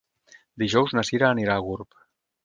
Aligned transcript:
Dijous 0.61 0.95
na 0.99 1.03
Cira 1.09 1.27
anirà 1.33 1.57
a 1.59 1.63
Gurb. 1.67 2.01